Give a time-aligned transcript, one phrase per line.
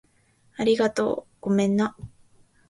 [0.55, 1.37] ありがとう。
[1.41, 1.95] ごめんな